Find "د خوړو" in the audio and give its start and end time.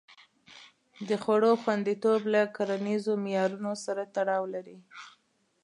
1.07-1.51